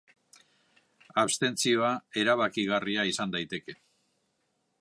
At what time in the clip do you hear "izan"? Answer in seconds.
3.13-3.37